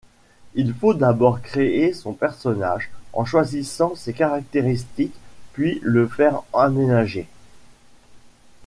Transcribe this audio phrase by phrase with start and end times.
[0.55, 5.13] Il faut d'abord créer son personnage, en choisissant ses caractéristiques,
[5.53, 7.27] puis le faire emménager.